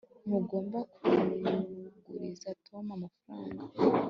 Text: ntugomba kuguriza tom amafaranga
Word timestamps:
ntugomba 0.25 0.79
kuguriza 1.01 2.49
tom 2.65 2.85
amafaranga 2.95 3.63